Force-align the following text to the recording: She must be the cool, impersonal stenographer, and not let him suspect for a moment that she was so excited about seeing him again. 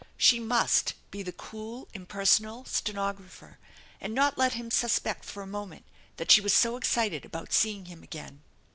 She 0.17 0.39
must 0.39 0.95
be 1.11 1.21
the 1.21 1.31
cool, 1.31 1.87
impersonal 1.93 2.65
stenographer, 2.65 3.59
and 4.01 4.15
not 4.15 4.35
let 4.35 4.53
him 4.53 4.71
suspect 4.71 5.23
for 5.25 5.43
a 5.43 5.45
moment 5.45 5.85
that 6.17 6.31
she 6.31 6.41
was 6.41 6.55
so 6.55 6.75
excited 6.75 7.23
about 7.23 7.53
seeing 7.53 7.85
him 7.85 8.01
again. 8.01 8.41